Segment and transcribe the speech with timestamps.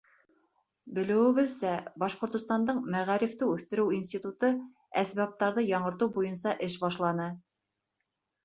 [0.99, 4.51] Белеүебеҙсә, Башҡортостандың мәғарифты үҫтереү институты
[5.03, 7.33] әсбаптарҙы яңыртыу буйынса эш башланы.